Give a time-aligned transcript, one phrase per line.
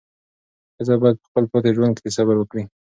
[0.75, 2.63] ښځه باید په خپل پاتې ژوند کې صبر وکړي.